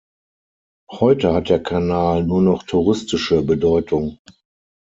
[0.89, 4.17] Heute hat der Kanal nur noch touristische Bedeutung.